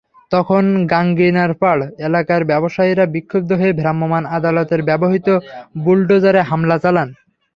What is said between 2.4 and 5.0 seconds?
ব্যবসায়ীরা বিক্ষুব্ধ হয়ে ভ্রাম্যমাণ আদালতের